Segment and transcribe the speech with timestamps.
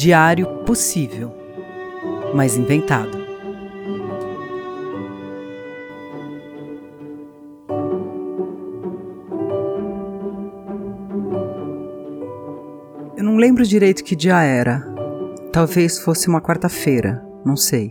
[0.00, 1.30] Diário possível,
[2.34, 3.18] mas inventado.
[13.14, 14.80] Eu não lembro direito que dia era.
[15.52, 17.90] Talvez fosse uma quarta-feira, não sei.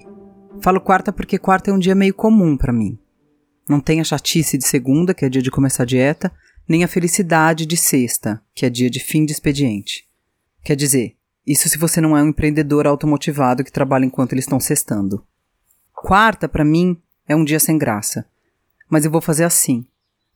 [0.64, 2.98] Falo quarta porque quarta é um dia meio comum para mim.
[3.70, 6.32] Não tem a chatice de segunda, que é dia de começar a dieta,
[6.68, 10.10] nem a felicidade de sexta, que é dia de fim de expediente.
[10.64, 11.19] Quer dizer,
[11.50, 15.26] isso se você não é um empreendedor automotivado que trabalha enquanto eles estão cestando.
[15.92, 16.96] Quarta, para mim,
[17.28, 18.24] é um dia sem graça.
[18.88, 19.84] Mas eu vou fazer assim.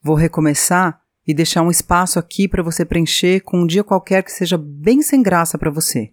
[0.02, 4.32] Vou recomeçar e deixar um espaço aqui para você preencher com um dia qualquer que
[4.32, 6.12] seja bem sem graça para você.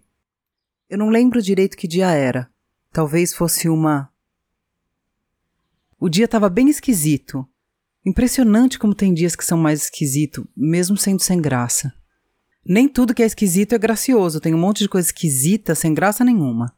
[0.87, 2.47] Eu não lembro direito que dia era.
[2.93, 4.07] Talvez fosse uma.
[5.99, 7.43] O dia estava bem esquisito.
[8.05, 11.91] Impressionante como tem dias que são mais esquisito, mesmo sendo sem graça.
[12.65, 16.23] Nem tudo que é esquisito é gracioso, tem um monte de coisa esquisita sem graça
[16.23, 16.73] nenhuma.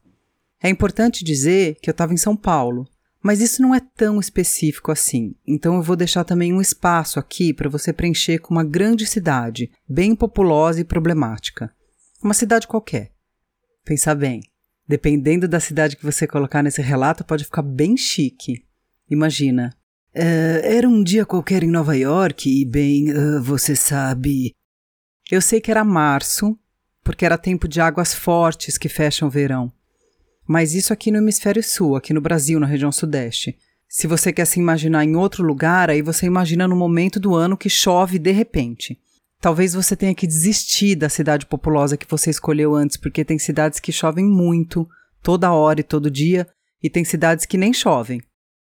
[0.62, 2.88] É importante dizer que eu estava em São Paulo,
[3.22, 7.52] mas isso não é tão específico assim, então eu vou deixar também um espaço aqui
[7.52, 11.70] para você preencher com uma grande cidade, bem populosa e problemática.
[12.22, 13.12] Uma cidade qualquer.
[13.84, 14.40] Pensa bem,
[14.88, 18.64] dependendo da cidade que você colocar nesse relato, pode ficar bem chique.
[19.10, 19.74] Imagina.
[20.14, 24.54] Uh, era um dia qualquer em Nova York e, bem, uh, você sabe,
[25.30, 26.58] eu sei que era março,
[27.02, 29.72] porque era tempo de águas fortes que fecham o verão.
[30.46, 33.56] Mas isso aqui no hemisfério sul, aqui no Brasil, na região sudeste.
[33.88, 37.56] Se você quer se imaginar em outro lugar, aí você imagina no momento do ano
[37.56, 38.98] que chove de repente.
[39.40, 43.78] Talvez você tenha que desistir da cidade populosa que você escolheu antes, porque tem cidades
[43.78, 44.88] que chovem muito,
[45.22, 46.46] toda hora e todo dia,
[46.82, 48.20] e tem cidades que nem chovem.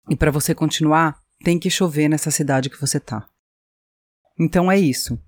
[0.08, 3.27] E para você continuar, tem que chover nessa cidade que você tá.
[4.38, 5.18] Então é isso.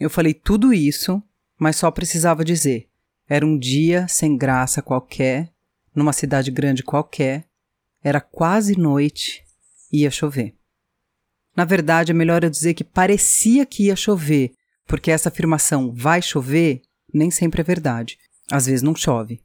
[0.00, 1.22] Eu falei tudo isso,
[1.58, 2.88] mas só precisava dizer.
[3.28, 5.52] Era um dia sem graça qualquer,
[5.94, 7.44] numa cidade grande qualquer,
[8.02, 9.44] era quase noite,
[9.92, 10.56] ia chover.
[11.54, 14.52] Na verdade, é melhor eu dizer que parecia que ia chover,
[14.86, 16.80] porque essa afirmação vai chover
[17.12, 18.18] nem sempre é verdade.
[18.50, 19.42] Às vezes não chove.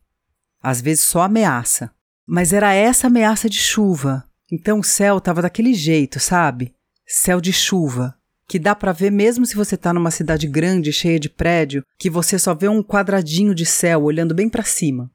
[0.63, 1.91] Às vezes só ameaça.
[2.25, 4.23] Mas era essa ameaça de chuva.
[4.51, 6.73] Então o céu estava daquele jeito, sabe?
[7.05, 11.19] Céu de chuva que dá para ver mesmo se você tá numa cidade grande, cheia
[11.19, 15.11] de prédio, que você só vê um quadradinho de céu olhando bem para cima.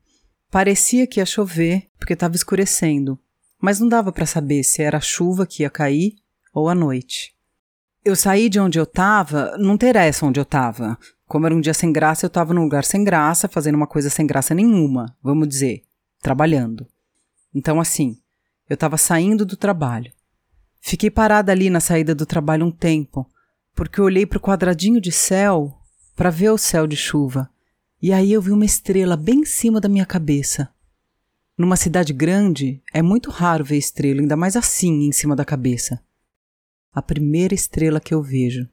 [0.50, 3.18] Parecia que ia chover, porque estava escurecendo,
[3.60, 6.14] mas não dava para saber se era a chuva que ia cair
[6.52, 7.34] ou a noite.
[8.04, 10.98] Eu saí de onde eu estava, não interessa onde eu estava.
[11.26, 14.10] Como era um dia sem graça, eu estava num lugar sem graça, fazendo uma coisa
[14.10, 15.82] sem graça nenhuma, vamos dizer,
[16.20, 16.88] trabalhando.
[17.54, 18.18] Então, assim,
[18.68, 20.10] eu estava saindo do trabalho.
[20.80, 23.28] Fiquei parada ali na saída do trabalho um tempo,
[23.74, 25.76] porque olhei para o quadradinho de céu
[26.16, 27.48] para ver o céu de chuva,
[28.02, 30.68] e aí eu vi uma estrela bem em cima da minha cabeça.
[31.56, 36.02] Numa cidade grande, é muito raro ver estrela, ainda mais assim em cima da cabeça.
[36.92, 38.66] A primeira estrela que eu vejo.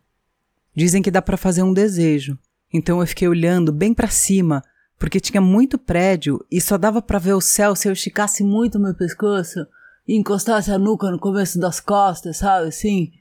[0.74, 2.40] Dizem que dá para fazer um desejo,
[2.74, 4.64] então eu fiquei olhando bem para cima,
[4.98, 8.80] porque tinha muito prédio e só dava para ver o céu se eu esticasse muito
[8.80, 9.68] meu pescoço
[10.08, 13.12] e encostasse a nuca no começo das costas, sabe assim?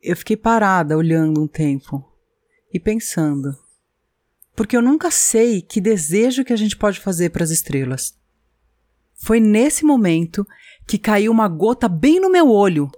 [0.00, 2.02] Eu fiquei parada olhando um tempo
[2.72, 3.54] e pensando.
[4.56, 8.14] Porque eu nunca sei que desejo que a gente pode fazer para as estrelas.
[9.14, 10.46] Foi nesse momento
[10.86, 12.90] que caiu uma gota bem no meu olho.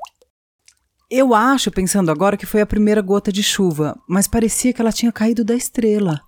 [1.10, 4.92] Eu acho, pensando agora, que foi a primeira gota de chuva, mas parecia que ela
[4.92, 6.20] tinha caído da estrela.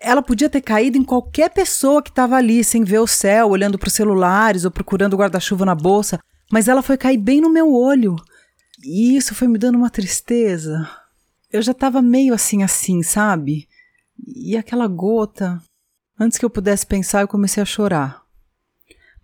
[0.00, 3.78] Ela podia ter caído em qualquer pessoa que estava ali, sem ver o céu, olhando
[3.78, 6.20] para os celulares ou procurando o guarda-chuva na bolsa,
[6.50, 8.16] mas ela foi cair bem no meu olho.
[8.82, 10.88] E isso foi me dando uma tristeza.
[11.50, 13.66] Eu já estava meio assim, assim, sabe?
[14.26, 15.60] E aquela gota.
[16.18, 18.22] Antes que eu pudesse pensar, eu comecei a chorar.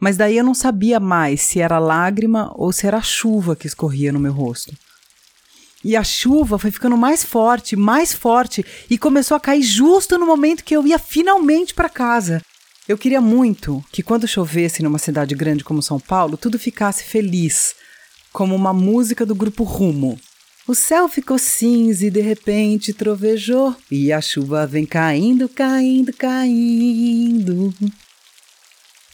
[0.01, 4.13] Mas daí eu não sabia mais se era lágrima ou se era chuva que escorria
[4.13, 4.75] no meu rosto.
[5.85, 10.27] E a chuva foi ficando mais forte, mais forte, e começou a cair justo no
[10.27, 12.41] momento que eu ia finalmente para casa.
[12.89, 17.75] Eu queria muito que quando chovesse numa cidade grande como São Paulo, tudo ficasse feliz,
[18.33, 20.19] como uma música do grupo Rumo.
[20.69, 27.75] O céu ficou cinza e de repente trovejou, e a chuva vem caindo, caindo, caindo.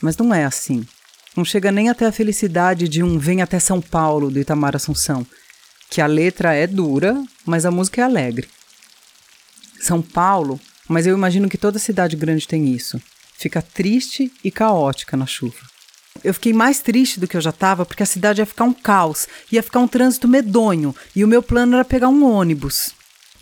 [0.02, 0.86] Mas não é assim.
[1.34, 5.26] Não chega nem até a felicidade de um Vem até São Paulo do Itamar Assunção
[5.90, 8.48] que a letra é dura, mas a música é alegre.
[9.80, 13.00] São Paulo, mas eu imagino que toda cidade grande tem isso.
[13.36, 15.66] Fica triste e caótica na chuva.
[16.24, 18.72] Eu fiquei mais triste do que eu já estava porque a cidade ia ficar um
[18.72, 22.92] caos, ia ficar um trânsito medonho e o meu plano era pegar um ônibus.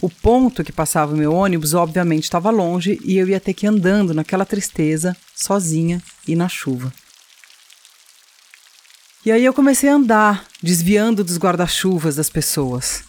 [0.00, 3.64] O ponto que passava o meu ônibus, obviamente, estava longe e eu ia ter que
[3.64, 6.92] ir andando naquela tristeza, sozinha e na chuva.
[9.26, 13.02] E aí eu comecei a andar, desviando dos guarda-chuvas das pessoas.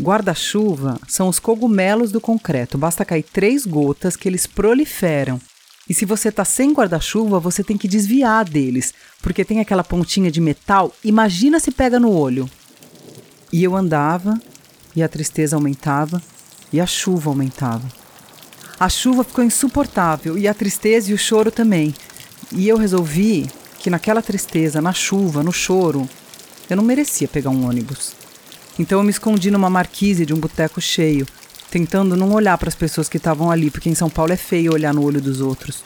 [0.00, 2.78] Guarda-chuva são os cogumelos do concreto.
[2.78, 5.38] Basta cair três gotas que eles proliferam.
[5.86, 10.30] E se você tá sem guarda-chuva, você tem que desviar deles, porque tem aquela pontinha
[10.30, 10.90] de metal.
[11.04, 12.48] Imagina se pega no olho.
[13.52, 14.40] E eu andava,
[14.96, 16.22] e a tristeza aumentava,
[16.72, 17.86] e a chuva aumentava.
[18.80, 21.94] A chuva ficou insuportável, e a tristeza e o choro também.
[22.52, 23.50] E eu resolvi
[23.88, 26.06] que naquela tristeza, na chuva, no choro,
[26.68, 28.12] eu não merecia pegar um ônibus.
[28.78, 31.26] Então eu me escondi numa marquise de um boteco cheio,
[31.70, 34.74] tentando não olhar para as pessoas que estavam ali, porque em São Paulo é feio
[34.74, 35.82] olhar no olho dos outros.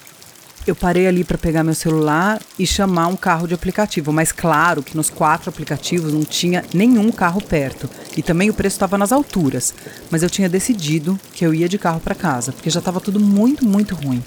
[0.67, 4.83] Eu parei ali para pegar meu celular e chamar um carro de aplicativo, mas claro
[4.83, 9.13] que nos quatro aplicativos não tinha nenhum carro perto e também o preço estava nas
[9.13, 9.73] alturas.
[10.11, 13.21] Mas eu tinha decidido que eu ia de carro para casa, porque já estava tudo
[13.21, 14.25] muito, muito ruim.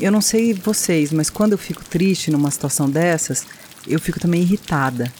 [0.00, 3.44] Eu não sei vocês, mas quando eu fico triste numa situação dessas,
[3.86, 5.12] eu fico também irritada.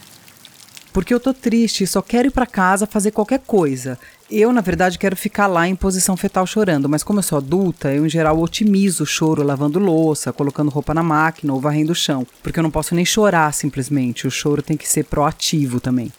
[0.91, 3.99] Porque eu tô triste e só quero ir para casa fazer qualquer coisa.
[4.31, 7.93] Eu, na verdade, quero ficar lá em posição fetal chorando, mas como eu sou adulta,
[7.93, 11.95] eu em geral otimizo o choro lavando louça, colocando roupa na máquina ou varrendo o
[11.95, 16.11] chão, porque eu não posso nem chorar simplesmente, o choro tem que ser proativo também.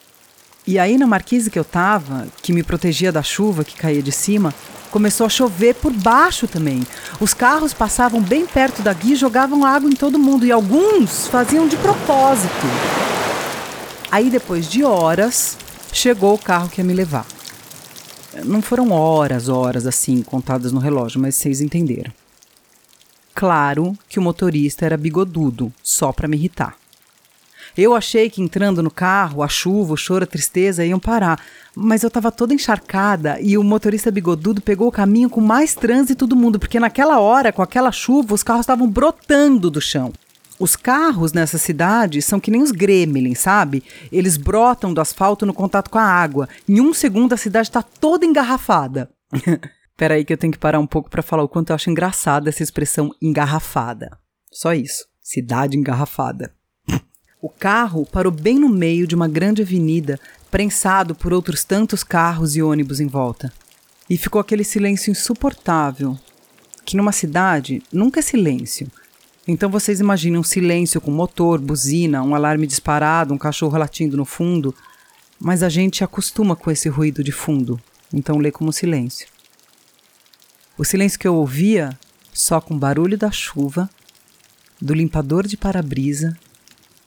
[0.68, 4.12] E aí na marquise que eu tava, que me protegia da chuva que caía de
[4.12, 4.54] cima,
[4.92, 6.86] começou a chover por baixo também.
[7.20, 11.28] Os carros passavam bem perto da guia e jogavam água em todo mundo, e alguns
[11.28, 12.68] faziam de propósito.
[14.12, 15.58] Aí depois de horas,
[15.94, 17.26] chegou o carro que ia me levar.
[18.46, 22.12] Não foram horas, horas assim, contadas no relógio, mas vocês entenderam.
[23.34, 26.81] Claro que o motorista era bigodudo, só para me irritar.
[27.78, 31.40] Eu achei que entrando no carro, a chuva, o choro, a tristeza iam parar,
[31.76, 36.28] mas eu estava toda encharcada e o motorista bigodudo pegou o caminho com mais trânsito
[36.28, 40.12] do mundo, porque naquela hora, com aquela chuva, os carros estavam brotando do chão.
[40.62, 43.84] Os carros nessa cidade são que nem os gremlins, sabe?
[44.12, 46.48] Eles brotam do asfalto no contato com a água.
[46.70, 49.10] Em um segundo a cidade está toda engarrafada.
[49.98, 52.50] Peraí que eu tenho que parar um pouco para falar o quanto eu acho engraçada
[52.50, 54.18] essa expressão engarrafada.
[54.52, 55.06] Só isso.
[55.20, 56.54] Cidade engarrafada.
[57.42, 60.20] O carro parou bem no meio de uma grande avenida,
[60.52, 63.52] prensado por outros tantos carros e ônibus em volta.
[64.08, 66.20] E ficou aquele silêncio insuportável,
[66.86, 68.88] que numa cidade nunca é silêncio,
[69.48, 74.24] então vocês imaginem um silêncio com motor, buzina, um alarme disparado, um cachorro latindo no
[74.24, 74.76] fundo,
[75.40, 77.82] mas a gente acostuma com esse ruído de fundo,
[78.14, 79.28] então lê como silêncio.
[80.78, 81.98] O silêncio que eu ouvia
[82.32, 83.90] só com o barulho da chuva,
[84.80, 86.38] do limpador de para-brisa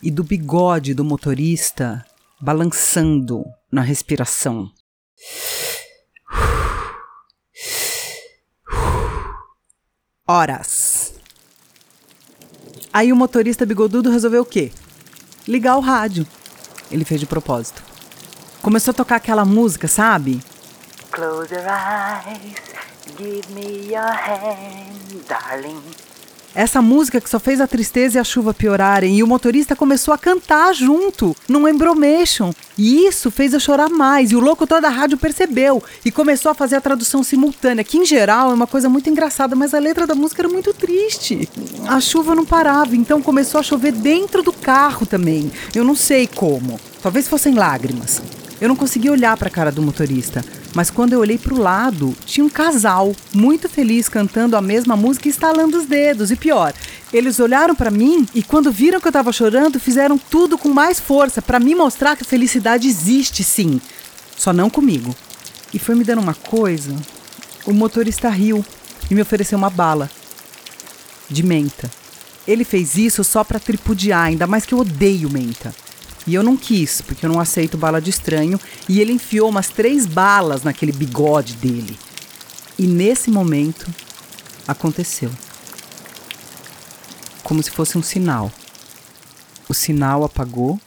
[0.05, 2.05] e do bigode do motorista
[2.39, 3.43] balançando
[3.73, 4.71] na respiração.
[10.29, 11.15] Horas.
[12.93, 14.71] Aí o motorista bigodudo resolveu o quê?
[15.49, 16.27] Ligar o rádio.
[16.91, 17.83] Ele fez de propósito.
[18.61, 20.43] Começou a tocar aquela música, sabe?
[21.13, 22.61] Close your eyes,
[23.17, 25.83] give me your hand, darling.
[26.55, 30.15] Essa música que só fez a tristeza e a chuva piorarem, e o motorista começou
[30.15, 32.53] a cantar junto, num embromation.
[32.79, 36.55] E isso fez eu chorar mais, e o locutor da rádio percebeu e começou a
[36.55, 40.07] fazer a tradução simultânea, que em geral é uma coisa muito engraçada, mas a letra
[40.07, 41.49] da música era muito triste.
[41.89, 45.51] A chuva não parava, então começou a chover dentro do carro também.
[45.75, 46.79] Eu não sei como.
[47.03, 48.23] Talvez fossem lágrimas.
[48.65, 50.43] Eu não consegui olhar para a cara do motorista,
[50.75, 54.97] mas quando eu olhei para o lado, tinha um casal muito feliz cantando a mesma
[54.97, 56.31] música e estalando os dedos.
[56.31, 56.73] E pior,
[57.13, 60.99] eles olharam para mim e quando viram que eu estava chorando, fizeram tudo com mais
[60.99, 63.79] força para me mostrar que a felicidade existe sim,
[64.35, 65.15] só não comigo.
[65.75, 66.97] E foi me dando uma coisa.
[67.67, 68.65] O motorista riu
[69.11, 70.11] e me ofereceu uma bala
[71.29, 71.91] de menta.
[72.49, 75.75] Ele fez isso só para tripudiar, ainda mais que eu odeio menta.
[76.27, 79.69] E eu não quis, porque eu não aceito bala de estranho, e ele enfiou umas
[79.69, 81.99] três balas naquele bigode dele.
[82.79, 83.87] E nesse momento,
[84.67, 85.31] aconteceu.
[87.43, 88.51] Como se fosse um sinal.
[89.69, 90.81] O sinal apagou,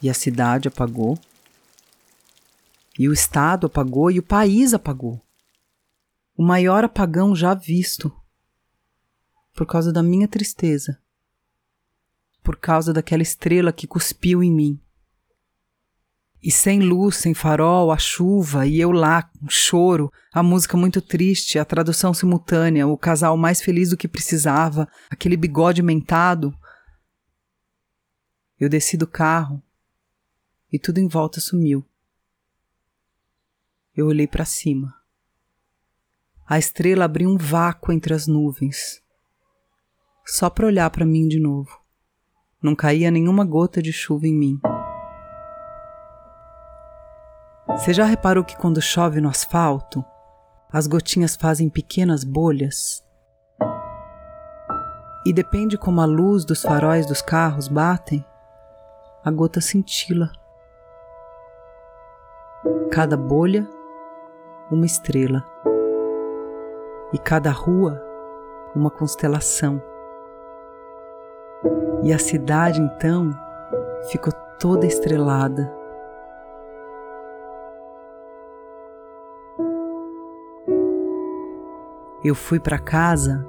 [0.00, 1.18] e a cidade apagou,
[2.96, 5.20] e o Estado apagou, e o país apagou.
[6.36, 8.14] O maior apagão já visto,
[9.54, 11.00] por causa da minha tristeza
[12.44, 14.80] por causa daquela estrela que cuspiu em mim.
[16.42, 21.00] E sem luz, sem farol, a chuva, e eu lá, um choro, a música muito
[21.00, 26.54] triste, a tradução simultânea, o casal mais feliz do que precisava, aquele bigode mentado.
[28.60, 29.62] Eu desci do carro
[30.70, 31.82] e tudo em volta sumiu.
[33.96, 34.94] eu olhei para cima.
[36.46, 39.02] A estrela abriu um vácuo entre as nuvens,
[40.26, 41.83] só para olhar para mim de novo.
[42.64, 44.58] Não caía nenhuma gota de chuva em mim.
[47.68, 50.02] Você já reparou que quando chove no asfalto,
[50.72, 53.04] as gotinhas fazem pequenas bolhas?
[55.26, 58.24] E depende como a luz dos faróis dos carros batem,
[59.22, 60.32] a gota cintila.
[62.90, 63.68] Cada bolha,
[64.70, 65.44] uma estrela.
[67.12, 68.02] E cada rua,
[68.74, 69.82] uma constelação.
[72.04, 73.30] E a cidade então
[74.10, 75.84] ficou toda estrelada
[82.24, 83.46] eu fui para casa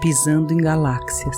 [0.00, 1.36] pisando em galáxias.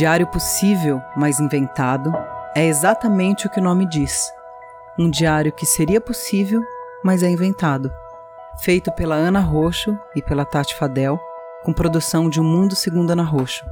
[0.00, 2.10] Diário possível, mas inventado,
[2.56, 4.32] é exatamente o que o nome diz.
[4.98, 6.62] Um diário que seria possível,
[7.04, 7.92] mas é inventado.
[8.60, 11.20] Feito pela Ana Roxo e pela Tati Fadel,
[11.64, 13.62] com produção de Um Mundo Segundo Ana Roxo.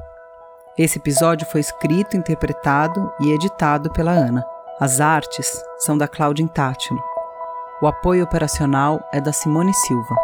[0.77, 4.45] Esse episódio foi escrito, interpretado e editado pela Ana.
[4.79, 7.01] As artes são da Cláudia Intátilo.
[7.81, 10.15] O apoio operacional é da Simone Silva.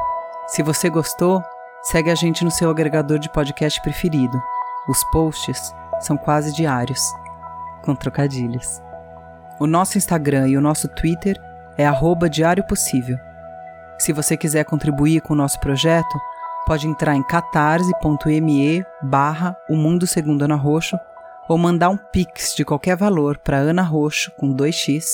[0.46, 1.42] Se você gostou,
[1.82, 4.40] segue a gente no seu agregador de podcast preferido.
[4.88, 7.02] Os posts são quase diários
[7.84, 8.82] com trocadilhos.
[9.60, 11.40] O nosso Instagram e o nosso Twitter
[11.78, 11.88] é
[12.30, 13.18] Diário Possível.
[13.98, 16.20] Se você quiser contribuir com o nosso projeto,
[16.66, 20.98] pode entrar em catarse.me barra O Mundo Segundo Ana Roxo
[21.48, 25.06] ou mandar um pix de qualquer valor para anaroxo com 2x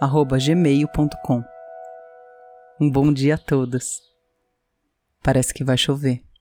[0.00, 1.44] arroba gmail.com.
[2.80, 4.00] Um bom dia a todos.
[5.22, 6.31] Parece que vai chover.